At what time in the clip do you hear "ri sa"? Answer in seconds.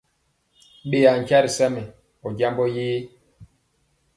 1.43-1.65